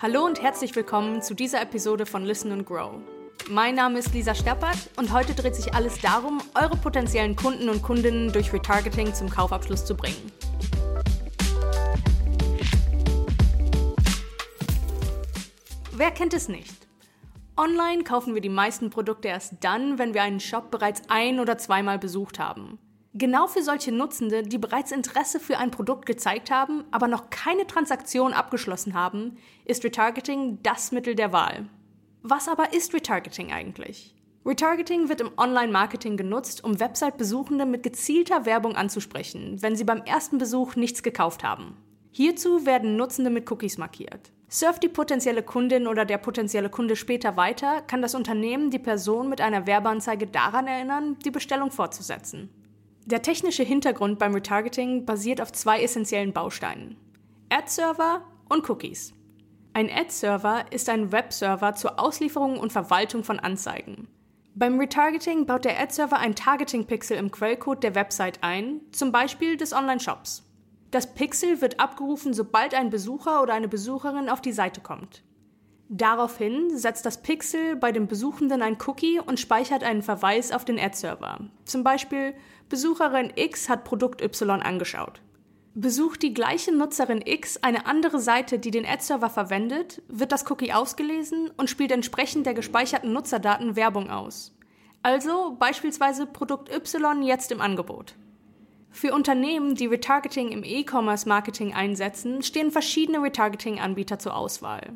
Hallo 0.00 0.24
und 0.24 0.42
herzlich 0.42 0.74
willkommen 0.74 1.22
zu 1.22 1.34
dieser 1.34 1.60
Episode 1.62 2.06
von 2.06 2.24
Listen 2.24 2.50
and 2.50 2.66
Grow. 2.66 2.94
Mein 3.48 3.74
Name 3.74 3.98
ist 3.98 4.12
Lisa 4.12 4.34
Steppert 4.34 4.76
und 4.96 5.12
heute 5.12 5.34
dreht 5.34 5.54
sich 5.54 5.74
alles 5.74 6.00
darum, 6.00 6.40
eure 6.54 6.76
potenziellen 6.76 7.36
Kunden 7.36 7.68
und 7.68 7.82
Kundinnen 7.82 8.32
durch 8.32 8.52
Retargeting 8.52 9.14
zum 9.14 9.28
Kaufabschluss 9.28 9.84
zu 9.84 9.94
bringen. 9.94 10.32
Wer 15.92 16.10
kennt 16.10 16.34
es 16.34 16.48
nicht? 16.48 16.86
Online 17.56 18.02
kaufen 18.02 18.34
wir 18.34 18.40
die 18.40 18.48
meisten 18.48 18.90
Produkte 18.90 19.28
erst 19.28 19.56
dann, 19.60 19.98
wenn 19.98 20.14
wir 20.14 20.22
einen 20.22 20.40
Shop 20.40 20.70
bereits 20.70 21.02
ein- 21.08 21.38
oder 21.38 21.58
zweimal 21.58 21.98
besucht 21.98 22.38
haben. 22.38 22.78
Genau 23.14 23.46
für 23.46 23.62
solche 23.62 23.92
Nutzende, 23.92 24.42
die 24.42 24.56
bereits 24.56 24.90
Interesse 24.90 25.38
für 25.38 25.58
ein 25.58 25.70
Produkt 25.70 26.06
gezeigt 26.06 26.50
haben, 26.50 26.84
aber 26.90 27.08
noch 27.08 27.28
keine 27.28 27.66
Transaktion 27.66 28.32
abgeschlossen 28.32 28.94
haben, 28.94 29.36
ist 29.66 29.84
Retargeting 29.84 30.60
das 30.62 30.92
Mittel 30.92 31.14
der 31.14 31.30
Wahl. 31.30 31.68
Was 32.22 32.48
aber 32.48 32.72
ist 32.72 32.94
Retargeting 32.94 33.52
eigentlich? 33.52 34.14
Retargeting 34.46 35.10
wird 35.10 35.20
im 35.20 35.30
Online-Marketing 35.36 36.16
genutzt, 36.16 36.64
um 36.64 36.80
Website-Besuchende 36.80 37.66
mit 37.66 37.82
gezielter 37.82 38.46
Werbung 38.46 38.76
anzusprechen, 38.76 39.60
wenn 39.60 39.76
sie 39.76 39.84
beim 39.84 40.02
ersten 40.02 40.38
Besuch 40.38 40.74
nichts 40.74 41.02
gekauft 41.02 41.44
haben. 41.44 41.76
Hierzu 42.12 42.64
werden 42.64 42.96
Nutzende 42.96 43.30
mit 43.30 43.50
Cookies 43.50 43.76
markiert. 43.76 44.32
Surft 44.48 44.82
die 44.82 44.88
potenzielle 44.88 45.42
Kundin 45.42 45.86
oder 45.86 46.06
der 46.06 46.18
potenzielle 46.18 46.70
Kunde 46.70 46.96
später 46.96 47.36
weiter, 47.36 47.82
kann 47.82 48.02
das 48.02 48.14
Unternehmen 48.14 48.70
die 48.70 48.78
Person 48.78 49.28
mit 49.28 49.42
einer 49.42 49.66
Werbeanzeige 49.66 50.26
daran 50.26 50.66
erinnern, 50.66 51.18
die 51.24 51.30
Bestellung 51.30 51.70
fortzusetzen. 51.70 52.50
Der 53.04 53.20
technische 53.20 53.64
Hintergrund 53.64 54.20
beim 54.20 54.32
Retargeting 54.32 55.04
basiert 55.04 55.40
auf 55.40 55.52
zwei 55.52 55.82
essentiellen 55.82 56.32
Bausteinen. 56.32 56.96
Ad-Server 57.48 58.22
und 58.48 58.68
Cookies. 58.70 59.12
Ein 59.74 59.90
Ad-Server 59.90 60.66
ist 60.70 60.88
ein 60.88 61.10
Webserver 61.10 61.74
zur 61.74 61.98
Auslieferung 61.98 62.58
und 62.58 62.72
Verwaltung 62.72 63.24
von 63.24 63.40
Anzeigen. 63.40 64.06
Beim 64.54 64.78
Retargeting 64.78 65.46
baut 65.46 65.64
der 65.64 65.80
Ad-Server 65.80 66.18
ein 66.18 66.36
Targeting-Pixel 66.36 67.16
im 67.16 67.32
Quellcode 67.32 67.82
der 67.82 67.94
Website 67.96 68.38
ein, 68.42 68.80
zum 68.92 69.10
Beispiel 69.10 69.56
des 69.56 69.72
Online-Shops. 69.72 70.44
Das 70.92 71.14
Pixel 71.14 71.60
wird 71.60 71.80
abgerufen, 71.80 72.34
sobald 72.34 72.74
ein 72.74 72.90
Besucher 72.90 73.42
oder 73.42 73.54
eine 73.54 73.68
Besucherin 73.68 74.28
auf 74.28 74.42
die 74.42 74.52
Seite 74.52 74.80
kommt. 74.80 75.24
Daraufhin 75.94 76.74
setzt 76.74 77.04
das 77.04 77.20
Pixel 77.20 77.76
bei 77.76 77.92
dem 77.92 78.06
Besuchenden 78.06 78.62
ein 78.62 78.78
Cookie 78.86 79.20
und 79.20 79.38
speichert 79.38 79.84
einen 79.84 80.00
Verweis 80.00 80.50
auf 80.50 80.64
den 80.64 80.78
Ad-Server. 80.78 81.40
Zum 81.66 81.84
Beispiel 81.84 82.32
Besucherin 82.70 83.30
X 83.36 83.68
hat 83.68 83.84
Produkt 83.84 84.22
Y 84.22 84.62
angeschaut. 84.62 85.20
Besucht 85.74 86.22
die 86.22 86.32
gleiche 86.32 86.72
Nutzerin 86.72 87.20
X 87.22 87.58
eine 87.58 87.84
andere 87.84 88.20
Seite, 88.20 88.58
die 88.58 88.70
den 88.70 88.86
Ad-Server 88.86 89.28
verwendet, 89.28 90.00
wird 90.08 90.32
das 90.32 90.50
Cookie 90.50 90.72
ausgelesen 90.72 91.50
und 91.58 91.68
spielt 91.68 91.92
entsprechend 91.92 92.46
der 92.46 92.54
gespeicherten 92.54 93.12
Nutzerdaten 93.12 93.76
Werbung 93.76 94.08
aus. 94.08 94.56
Also 95.02 95.58
beispielsweise 95.58 96.24
Produkt 96.24 96.74
Y 96.74 97.22
jetzt 97.22 97.52
im 97.52 97.60
Angebot. 97.60 98.14
Für 98.88 99.12
Unternehmen, 99.12 99.74
die 99.74 99.88
Retargeting 99.88 100.52
im 100.52 100.64
E-Commerce-Marketing 100.64 101.74
einsetzen, 101.74 102.42
stehen 102.42 102.70
verschiedene 102.70 103.22
Retargeting-Anbieter 103.22 104.18
zur 104.18 104.34
Auswahl. 104.34 104.94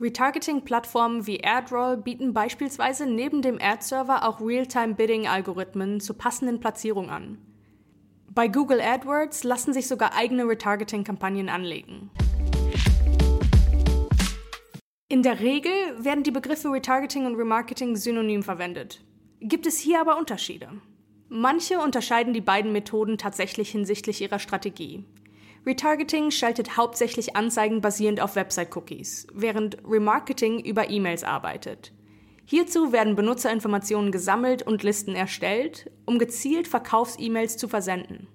Retargeting-Plattformen 0.00 1.26
wie 1.26 1.42
AdRoll 1.42 1.96
bieten 1.96 2.32
beispielsweise 2.32 3.04
neben 3.04 3.42
dem 3.42 3.58
Ad-Server 3.60 4.28
auch 4.28 4.40
Real-Time-Bidding-Algorithmen 4.40 5.98
zur 5.98 6.16
passenden 6.16 6.60
Platzierung 6.60 7.10
an. 7.10 7.38
Bei 8.30 8.46
Google 8.46 8.80
AdWords 8.80 9.42
lassen 9.42 9.72
sich 9.72 9.88
sogar 9.88 10.14
eigene 10.14 10.46
Retargeting-Kampagnen 10.46 11.48
anlegen. 11.48 12.10
In 15.08 15.24
der 15.24 15.40
Regel 15.40 15.72
werden 15.98 16.22
die 16.22 16.30
Begriffe 16.30 16.70
Retargeting 16.70 17.26
und 17.26 17.34
Remarketing 17.34 17.96
synonym 17.96 18.44
verwendet. 18.44 19.00
Gibt 19.40 19.66
es 19.66 19.80
hier 19.80 20.00
aber 20.00 20.16
Unterschiede? 20.16 20.68
Manche 21.28 21.80
unterscheiden 21.80 22.32
die 22.34 22.40
beiden 22.40 22.70
Methoden 22.70 23.18
tatsächlich 23.18 23.70
hinsichtlich 23.70 24.20
ihrer 24.20 24.38
Strategie. 24.38 25.04
Retargeting 25.66 26.30
schaltet 26.30 26.76
hauptsächlich 26.76 27.36
Anzeigen 27.36 27.80
basierend 27.80 28.20
auf 28.20 28.36
Website-Cookies, 28.36 29.26
während 29.34 29.78
Remarketing 29.86 30.60
über 30.64 30.90
E-Mails 30.90 31.24
arbeitet. 31.24 31.92
Hierzu 32.44 32.92
werden 32.92 33.14
Benutzerinformationen 33.14 34.10
gesammelt 34.10 34.62
und 34.62 34.82
Listen 34.82 35.14
erstellt, 35.14 35.90
um 36.06 36.18
gezielt 36.18 36.66
Verkaufs-E-Mails 36.66 37.58
zu 37.58 37.68
versenden. 37.68 38.26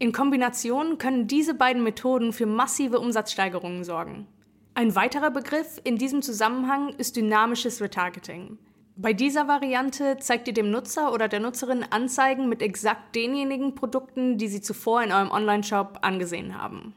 In 0.00 0.12
Kombination 0.12 0.98
können 0.98 1.26
diese 1.28 1.54
beiden 1.54 1.84
Methoden 1.84 2.32
für 2.32 2.46
massive 2.46 2.98
Umsatzsteigerungen 2.98 3.84
sorgen. 3.84 4.26
Ein 4.74 4.96
weiterer 4.96 5.30
Begriff 5.30 5.80
in 5.84 5.98
diesem 5.98 6.22
Zusammenhang 6.22 6.94
ist 6.96 7.16
dynamisches 7.16 7.80
Retargeting. 7.80 8.58
Bei 9.02 9.14
dieser 9.14 9.48
Variante 9.48 10.18
zeigt 10.18 10.46
ihr 10.46 10.52
dem 10.52 10.70
Nutzer 10.70 11.14
oder 11.14 11.26
der 11.26 11.40
Nutzerin 11.40 11.86
Anzeigen 11.88 12.50
mit 12.50 12.60
exakt 12.60 13.16
denjenigen 13.16 13.74
Produkten, 13.74 14.36
die 14.36 14.46
sie 14.46 14.60
zuvor 14.60 15.02
in 15.02 15.10
eurem 15.10 15.30
Online-Shop 15.30 16.00
angesehen 16.02 16.60
haben. 16.60 16.94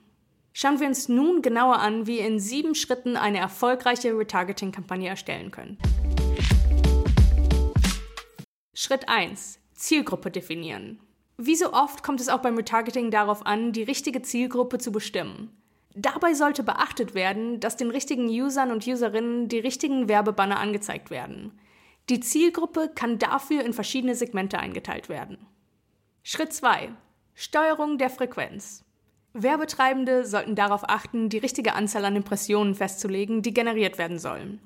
Schauen 0.52 0.82
wir 0.82 0.88
uns 0.88 1.08
nun 1.08 1.42
genauer 1.42 1.80
an, 1.80 2.06
wie 2.06 2.20
ihr 2.20 2.28
in 2.28 2.42
sieben 2.42 2.76
Schritten 2.76 3.16
eine 3.16 3.38
erfolgreiche 3.38 4.18
Retargeting-Kampagne 4.18 5.08
erstellen 5.08 5.50
könnt. 5.50 5.80
Schritt 8.74 9.08
1. 9.08 9.60
Zielgruppe 9.74 10.30
definieren. 10.30 11.00
Wie 11.38 11.56
so 11.56 11.72
oft 11.72 12.04
kommt 12.04 12.20
es 12.20 12.28
auch 12.28 12.42
beim 12.42 12.58
Retargeting 12.58 13.12
darauf 13.12 13.46
an, 13.46 13.72
die 13.72 13.84
richtige 13.84 14.22
Zielgruppe 14.22 14.78
zu 14.78 14.92
bestimmen. 14.92 15.52
Dabei 15.96 16.34
sollte 16.34 16.64
beachtet 16.64 17.16
werden, 17.16 17.62
dass 17.62 17.78
den 17.78 17.92
richtigen 17.92 18.28
Usern 18.28 18.72
und 18.72 18.86
Userinnen 18.86 19.48
die 19.48 19.60
richtigen 19.60 20.10
Werbebanner 20.10 20.60
angezeigt 20.60 21.10
werden. 21.10 21.54
Die 22.10 22.20
Zielgruppe 22.20 22.92
kann 22.94 23.18
dafür 23.18 23.64
in 23.64 23.72
verschiedene 23.72 24.16
Segmente 24.16 24.60
eingeteilt 24.60 25.08
werden. 25.08 25.38
Schritt 26.22 26.52
2. 26.52 26.90
Steuerung 27.34 27.98
der 27.98 28.10
Frequenz. 28.10 28.84
Werbetreibende 29.34 30.26
sollten 30.26 30.56
darauf 30.56 30.88
achten, 30.88 31.30
die 31.30 31.38
richtige 31.38 31.74
Anzahl 31.74 32.06
an 32.06 32.16
Impressionen 32.16 32.76
festzulegen, 32.76 33.42
die 33.42 33.54
generiert 33.54 33.98
werden 33.98 34.20
sollen. 34.20 34.60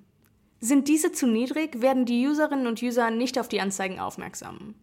Sind 0.60 0.88
diese 0.88 1.12
zu 1.12 1.28
niedrig, 1.28 1.82
werden 1.82 2.06
die 2.06 2.28
Userinnen 2.28 2.66
und 2.66 2.82
User 2.82 3.12
nicht 3.12 3.40
auf 3.40 3.48
die 3.48 3.62
Anzeigen 3.62 4.00
aufmerksam. 4.00 4.74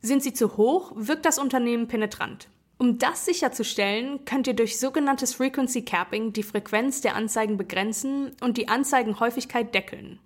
Sind 0.00 0.22
sie 0.22 0.32
zu 0.32 0.56
hoch, 0.56 0.92
wirkt 0.94 1.26
das 1.26 1.38
Unternehmen 1.38 1.88
penetrant. 1.88 2.48
Um 2.78 2.98
das 2.98 3.26
sicherzustellen, 3.26 4.24
könnt 4.24 4.46
ihr 4.46 4.54
durch 4.54 4.78
sogenanntes 4.78 5.34
Frequency 5.34 5.82
Capping 5.82 6.32
die 6.32 6.42
Frequenz 6.42 7.00
der 7.00 7.16
Anzeigen 7.16 7.58
begrenzen 7.58 8.34
und 8.40 8.56
die 8.56 8.68
Anzeigenhäufigkeit 8.68 9.74
deckeln. 9.74 10.20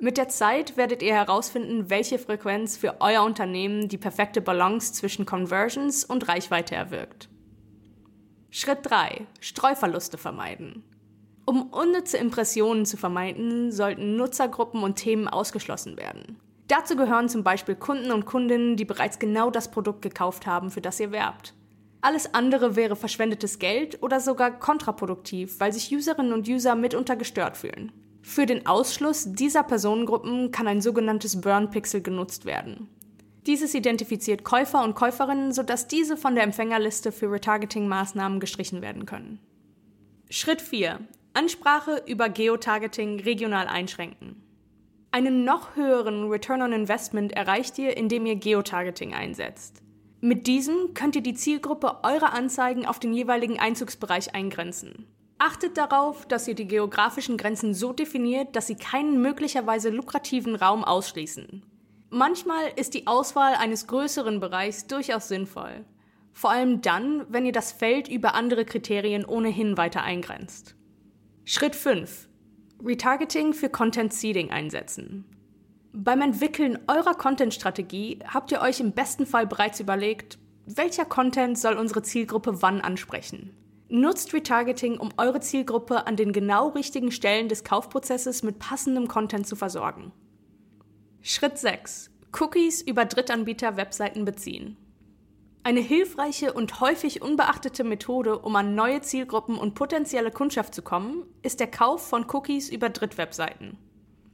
Mit 0.00 0.16
der 0.16 0.28
Zeit 0.28 0.76
werdet 0.76 1.02
ihr 1.02 1.12
herausfinden, 1.12 1.90
welche 1.90 2.20
Frequenz 2.20 2.76
für 2.76 3.00
euer 3.00 3.24
Unternehmen 3.24 3.88
die 3.88 3.98
perfekte 3.98 4.40
Balance 4.40 4.92
zwischen 4.92 5.26
Conversions 5.26 6.04
und 6.04 6.28
Reichweite 6.28 6.76
erwirkt. 6.76 7.28
Schritt 8.50 8.78
3. 8.82 9.26
Streuverluste 9.40 10.16
vermeiden. 10.16 10.84
Um 11.46 11.72
unnütze 11.72 12.16
Impressionen 12.16 12.86
zu 12.86 12.96
vermeiden, 12.96 13.72
sollten 13.72 14.14
Nutzergruppen 14.14 14.84
und 14.84 14.96
Themen 14.96 15.26
ausgeschlossen 15.26 15.96
werden. 15.96 16.38
Dazu 16.68 16.94
gehören 16.94 17.28
zum 17.28 17.42
Beispiel 17.42 17.74
Kunden 17.74 18.12
und 18.12 18.24
Kundinnen, 18.24 18.76
die 18.76 18.84
bereits 18.84 19.18
genau 19.18 19.50
das 19.50 19.68
Produkt 19.68 20.02
gekauft 20.02 20.46
haben, 20.46 20.70
für 20.70 20.80
das 20.80 21.00
ihr 21.00 21.10
werbt. 21.10 21.54
Alles 22.02 22.32
andere 22.34 22.76
wäre 22.76 22.94
verschwendetes 22.94 23.58
Geld 23.58 24.00
oder 24.00 24.20
sogar 24.20 24.60
kontraproduktiv, 24.60 25.58
weil 25.58 25.72
sich 25.72 25.92
Userinnen 25.92 26.32
und 26.32 26.46
User 26.46 26.76
mitunter 26.76 27.16
gestört 27.16 27.56
fühlen. 27.56 27.90
Für 28.28 28.44
den 28.44 28.66
Ausschluss 28.66 29.32
dieser 29.32 29.62
Personengruppen 29.62 30.52
kann 30.52 30.68
ein 30.68 30.82
sogenanntes 30.82 31.40
Burn-Pixel 31.40 32.02
genutzt 32.02 32.44
werden. 32.44 32.86
Dieses 33.46 33.72
identifiziert 33.72 34.44
Käufer 34.44 34.84
und 34.84 34.94
Käuferinnen, 34.94 35.50
sodass 35.50 35.88
diese 35.88 36.18
von 36.18 36.34
der 36.34 36.44
Empfängerliste 36.44 37.10
für 37.10 37.32
Retargeting-Maßnahmen 37.32 38.38
gestrichen 38.38 38.82
werden 38.82 39.06
können. 39.06 39.40
Schritt 40.28 40.60
4. 40.60 41.00
Ansprache 41.32 42.02
über 42.06 42.28
Geotargeting 42.28 43.20
regional 43.20 43.66
einschränken. 43.66 44.42
Einen 45.10 45.44
noch 45.44 45.74
höheren 45.74 46.28
Return 46.28 46.60
on 46.60 46.74
Investment 46.74 47.32
erreicht 47.32 47.78
ihr, 47.78 47.96
indem 47.96 48.26
ihr 48.26 48.36
Geotargeting 48.36 49.14
einsetzt. 49.14 49.80
Mit 50.20 50.46
diesem 50.46 50.92
könnt 50.92 51.16
ihr 51.16 51.22
die 51.22 51.34
Zielgruppe 51.34 52.04
eurer 52.04 52.34
Anzeigen 52.34 52.84
auf 52.84 52.98
den 52.98 53.14
jeweiligen 53.14 53.58
Einzugsbereich 53.58 54.34
eingrenzen. 54.34 55.06
Achtet 55.38 55.78
darauf, 55.78 56.26
dass 56.26 56.48
ihr 56.48 56.54
die 56.54 56.66
geografischen 56.66 57.36
Grenzen 57.36 57.72
so 57.72 57.92
definiert, 57.92 58.56
dass 58.56 58.66
sie 58.66 58.74
keinen 58.74 59.22
möglicherweise 59.22 59.90
lukrativen 59.90 60.56
Raum 60.56 60.84
ausschließen. 60.84 61.62
Manchmal 62.10 62.72
ist 62.74 62.94
die 62.94 63.06
Auswahl 63.06 63.54
eines 63.54 63.86
größeren 63.86 64.40
Bereichs 64.40 64.86
durchaus 64.86 65.28
sinnvoll. 65.28 65.84
Vor 66.32 66.50
allem 66.50 66.82
dann, 66.82 67.24
wenn 67.28 67.46
ihr 67.46 67.52
das 67.52 67.70
Feld 67.70 68.08
über 68.08 68.34
andere 68.34 68.64
Kriterien 68.64 69.24
ohnehin 69.24 69.76
weiter 69.76 70.02
eingrenzt. 70.02 70.74
Schritt 71.44 71.76
5. 71.76 72.28
Retargeting 72.84 73.52
für 73.52 73.68
Content 73.68 74.12
Seeding 74.12 74.50
einsetzen. 74.50 75.24
Beim 75.92 76.20
Entwickeln 76.20 76.78
eurer 76.86 77.14
Content-Strategie 77.14 78.20
habt 78.26 78.52
ihr 78.52 78.60
euch 78.60 78.80
im 78.80 78.92
besten 78.92 79.26
Fall 79.26 79.46
bereits 79.46 79.80
überlegt, 79.80 80.38
welcher 80.66 81.04
Content 81.04 81.58
soll 81.58 81.76
unsere 81.76 82.02
Zielgruppe 82.02 82.62
wann 82.62 82.80
ansprechen. 82.80 83.56
Nutzt 83.90 84.34
Retargeting, 84.34 84.98
um 84.98 85.08
eure 85.16 85.40
Zielgruppe 85.40 86.06
an 86.06 86.16
den 86.16 86.34
genau 86.34 86.68
richtigen 86.68 87.10
Stellen 87.10 87.48
des 87.48 87.64
Kaufprozesses 87.64 88.42
mit 88.42 88.58
passendem 88.58 89.08
Content 89.08 89.46
zu 89.46 89.56
versorgen. 89.56 90.12
Schritt 91.22 91.56
6. 91.56 92.10
Cookies 92.38 92.82
über 92.82 93.06
Drittanbieter-Webseiten 93.06 94.26
beziehen. 94.26 94.76
Eine 95.62 95.80
hilfreiche 95.80 96.52
und 96.52 96.80
häufig 96.80 97.22
unbeachtete 97.22 97.82
Methode, 97.82 98.38
um 98.38 98.56
an 98.56 98.74
neue 98.74 99.00
Zielgruppen 99.00 99.56
und 99.56 99.74
potenzielle 99.74 100.30
Kundschaft 100.30 100.74
zu 100.74 100.82
kommen, 100.82 101.24
ist 101.42 101.58
der 101.58 101.70
Kauf 101.70 102.06
von 102.06 102.26
Cookies 102.30 102.68
über 102.68 102.90
Drittwebseiten. 102.90 103.78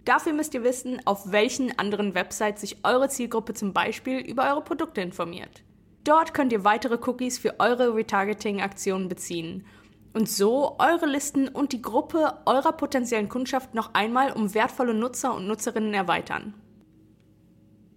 Dafür 0.04 0.32
müsst 0.32 0.54
ihr 0.54 0.64
wissen, 0.64 1.00
auf 1.06 1.30
welchen 1.30 1.78
anderen 1.78 2.14
Websites 2.14 2.60
sich 2.60 2.84
eure 2.84 3.08
Zielgruppe 3.08 3.54
zum 3.54 3.72
Beispiel 3.72 4.18
über 4.18 4.50
eure 4.50 4.62
Produkte 4.62 5.00
informiert. 5.00 5.62
Dort 6.04 6.34
könnt 6.34 6.52
ihr 6.52 6.64
weitere 6.64 6.98
Cookies 7.06 7.38
für 7.38 7.58
eure 7.60 7.94
Retargeting-Aktionen 7.94 9.08
beziehen 9.08 9.66
und 10.12 10.28
so 10.28 10.76
eure 10.78 11.06
Listen 11.06 11.48
und 11.48 11.72
die 11.72 11.80
Gruppe 11.80 12.38
eurer 12.44 12.72
potenziellen 12.72 13.30
Kundschaft 13.30 13.74
noch 13.74 13.94
einmal 13.94 14.32
um 14.32 14.54
wertvolle 14.54 14.94
Nutzer 14.94 15.34
und 15.34 15.46
Nutzerinnen 15.46 15.94
erweitern. 15.94 16.54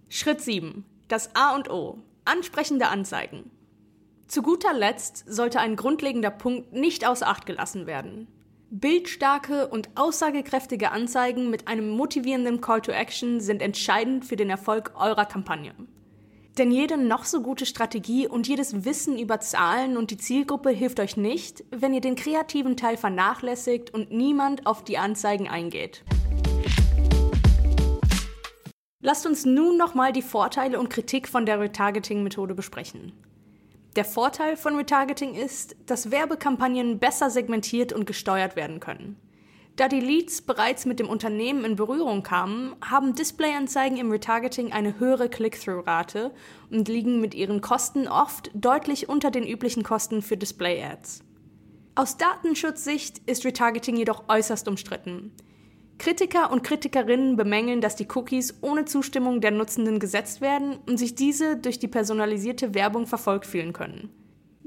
Schritt 0.08 0.40
7. 0.40 0.84
Das 1.08 1.34
A 1.36 1.54
und 1.54 1.70
O. 1.70 1.98
Ansprechende 2.24 2.88
Anzeigen. 2.88 3.50
Zu 4.26 4.42
guter 4.42 4.72
Letzt 4.72 5.24
sollte 5.26 5.60
ein 5.60 5.76
grundlegender 5.76 6.30
Punkt 6.30 6.72
nicht 6.72 7.06
außer 7.06 7.28
Acht 7.28 7.44
gelassen 7.46 7.86
werden. 7.86 8.26
Bildstarke 8.70 9.68
und 9.68 9.90
aussagekräftige 9.94 10.92
Anzeigen 10.92 11.50
mit 11.50 11.68
einem 11.68 11.90
motivierenden 11.90 12.60
Call 12.60 12.82
to 12.82 12.92
Action 12.92 13.40
sind 13.40 13.62
entscheidend 13.62 14.24
für 14.24 14.36
den 14.36 14.50
Erfolg 14.50 14.92
eurer 14.94 15.24
Kampagne. 15.24 15.72
Denn 16.58 16.72
jede 16.72 16.96
noch 16.96 17.24
so 17.24 17.40
gute 17.40 17.66
Strategie 17.66 18.26
und 18.26 18.48
jedes 18.48 18.84
Wissen 18.84 19.16
über 19.16 19.38
Zahlen 19.38 19.96
und 19.96 20.10
die 20.10 20.16
Zielgruppe 20.16 20.70
hilft 20.70 20.98
euch 20.98 21.16
nicht, 21.16 21.62
wenn 21.70 21.94
ihr 21.94 22.00
den 22.00 22.16
kreativen 22.16 22.76
Teil 22.76 22.96
vernachlässigt 22.96 23.94
und 23.94 24.10
niemand 24.10 24.66
auf 24.66 24.82
die 24.82 24.98
Anzeigen 24.98 25.48
eingeht. 25.48 26.02
Lasst 29.00 29.24
uns 29.24 29.44
nun 29.44 29.76
nochmal 29.76 30.12
die 30.12 30.22
Vorteile 30.22 30.80
und 30.80 30.90
Kritik 30.90 31.28
von 31.28 31.46
der 31.46 31.60
Retargeting-Methode 31.60 32.56
besprechen. 32.56 33.12
Der 33.94 34.04
Vorteil 34.04 34.56
von 34.56 34.74
Retargeting 34.74 35.34
ist, 35.34 35.76
dass 35.86 36.10
Werbekampagnen 36.10 36.98
besser 36.98 37.30
segmentiert 37.30 37.92
und 37.92 38.04
gesteuert 38.04 38.56
werden 38.56 38.80
können. 38.80 39.16
Da 39.78 39.86
die 39.86 40.00
Leads 40.00 40.42
bereits 40.42 40.86
mit 40.86 40.98
dem 40.98 41.08
Unternehmen 41.08 41.64
in 41.64 41.76
Berührung 41.76 42.24
kamen, 42.24 42.74
haben 42.84 43.14
Displayanzeigen 43.14 43.96
im 43.96 44.10
Retargeting 44.10 44.72
eine 44.72 44.98
höhere 44.98 45.28
Click-through-Rate 45.28 46.32
und 46.68 46.88
liegen 46.88 47.20
mit 47.20 47.32
ihren 47.32 47.60
Kosten 47.60 48.08
oft 48.08 48.50
deutlich 48.54 49.08
unter 49.08 49.30
den 49.30 49.46
üblichen 49.46 49.84
Kosten 49.84 50.20
für 50.20 50.36
Display-Ads. 50.36 51.20
Aus 51.94 52.16
Datenschutzsicht 52.16 53.18
ist 53.26 53.44
Retargeting 53.44 53.96
jedoch 53.96 54.24
äußerst 54.28 54.66
umstritten. 54.66 55.30
Kritiker 55.98 56.50
und 56.50 56.64
Kritikerinnen 56.64 57.36
bemängeln, 57.36 57.80
dass 57.80 57.94
die 57.94 58.08
Cookies 58.12 58.58
ohne 58.62 58.84
Zustimmung 58.84 59.40
der 59.40 59.52
Nutzenden 59.52 60.00
gesetzt 60.00 60.40
werden 60.40 60.78
und 60.88 60.96
sich 60.96 61.14
diese 61.14 61.56
durch 61.56 61.78
die 61.78 61.86
personalisierte 61.86 62.74
Werbung 62.74 63.06
verfolgt 63.06 63.46
fühlen 63.46 63.72
können. 63.72 64.10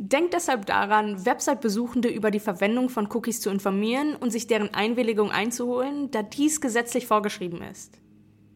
Denkt 0.03 0.33
deshalb 0.33 0.65
daran, 0.65 1.27
Website-Besuchende 1.27 2.09
über 2.09 2.31
die 2.31 2.39
Verwendung 2.39 2.89
von 2.89 3.07
Cookies 3.13 3.39
zu 3.39 3.51
informieren 3.51 4.15
und 4.15 4.31
sich 4.31 4.47
deren 4.47 4.73
Einwilligung 4.73 5.29
einzuholen, 5.29 6.09
da 6.09 6.23
dies 6.23 6.59
gesetzlich 6.59 7.05
vorgeschrieben 7.05 7.61
ist. 7.61 7.99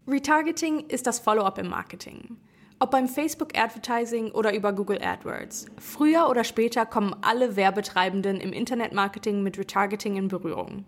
Retargeting 0.07 0.87
ist 0.87 1.05
das 1.05 1.19
Follow-up 1.19 1.59
im 1.59 1.67
Marketing. 1.67 2.37
Ob 2.79 2.89
beim 2.89 3.07
Facebook 3.07 3.55
Advertising 3.55 4.31
oder 4.31 4.55
über 4.55 4.73
Google 4.73 4.99
AdWords. 4.99 5.67
Früher 5.77 6.29
oder 6.31 6.43
später 6.43 6.83
kommen 6.87 7.15
alle 7.21 7.55
Werbetreibenden 7.55 8.39
im 8.39 8.51
Internetmarketing 8.51 9.43
mit 9.43 9.59
Retargeting 9.59 10.15
in 10.15 10.29
Berührung. 10.29 10.83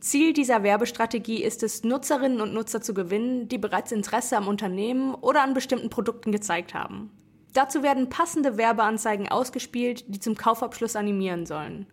Ziel 0.00 0.32
dieser 0.32 0.62
Werbestrategie 0.62 1.44
ist 1.44 1.62
es, 1.62 1.84
Nutzerinnen 1.84 2.40
und 2.40 2.54
Nutzer 2.54 2.80
zu 2.80 2.94
gewinnen, 2.94 3.48
die 3.48 3.58
bereits 3.58 3.92
Interesse 3.92 4.38
am 4.38 4.48
Unternehmen 4.48 5.14
oder 5.14 5.42
an 5.42 5.52
bestimmten 5.52 5.90
Produkten 5.90 6.32
gezeigt 6.32 6.72
haben. 6.72 7.10
Dazu 7.52 7.82
werden 7.82 8.08
passende 8.08 8.56
Werbeanzeigen 8.56 9.28
ausgespielt, 9.28 10.04
die 10.08 10.20
zum 10.20 10.36
Kaufabschluss 10.36 10.96
animieren 10.96 11.46
sollen. 11.46 11.86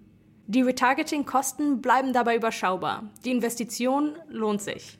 Die 0.45 0.61
Retargeting-Kosten 0.61 1.81
bleiben 1.81 2.13
dabei 2.13 2.35
überschaubar. 2.35 3.03
Die 3.25 3.31
Investition 3.31 4.15
lohnt 4.29 4.61
sich. 4.61 4.97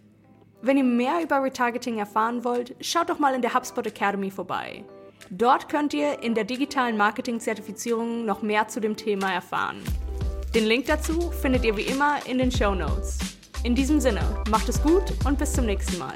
Wenn 0.62 0.78
ihr 0.78 0.84
mehr 0.84 1.22
über 1.24 1.42
Retargeting 1.44 2.00
erfahren 2.00 2.44
wollt, 2.44 2.76
schaut 2.82 3.10
doch 3.10 3.20
mal 3.20 3.36
in 3.36 3.42
der 3.42 3.54
HubSpot 3.54 3.86
Academy 3.86 4.32
vorbei. 4.32 4.84
Dort 5.30 5.70
könnt 5.70 5.94
ihr 5.94 6.22
in 6.24 6.34
der 6.34 6.44
digitalen 6.44 6.98
Marketing-Zertifizierung 6.98 8.26
noch 8.26 8.42
mehr 8.42 8.68
zu 8.68 8.80
dem 8.80 8.98
Thema 8.98 9.32
erfahren. 9.34 9.78
Den 10.56 10.66
Link 10.66 10.88
dazu 10.88 11.32
findet 11.32 11.64
ihr 11.66 11.78
wie 11.78 11.84
immer 11.84 12.18
in 12.26 12.40
den 12.40 12.52
Show 12.52 12.74
Notes. 12.74 13.20
In 13.64 13.76
diesem 13.76 14.00
Sinne, 14.00 14.22
macht 14.50 14.68
es 14.70 14.82
gut 14.82 15.04
und 15.26 15.38
bis 15.38 15.54
zum 15.54 15.66
nächsten 15.66 15.98
Mal. 15.98 16.16